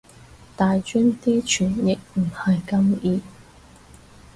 [0.57, 3.21] 大專啲傳譯唔係咁易